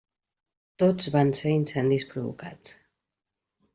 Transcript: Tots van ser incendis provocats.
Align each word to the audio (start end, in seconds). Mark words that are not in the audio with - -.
Tots 0.83 1.11
van 1.15 1.29
ser 1.41 1.53
incendis 1.57 2.07
provocats. 2.15 2.77